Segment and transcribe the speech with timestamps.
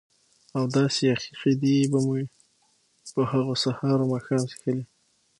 [0.57, 2.21] او داسې یخې شیدې به مې
[3.13, 4.83] په هغو سهار و ماښام څښلې.